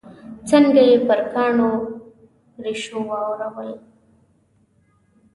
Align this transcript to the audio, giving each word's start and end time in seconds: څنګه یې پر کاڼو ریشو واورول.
څنګه 0.49 0.81
یې 0.89 0.95
پر 1.07 1.19
کاڼو 1.33 1.71
ریشو 2.63 2.99
واورول. 3.09 3.69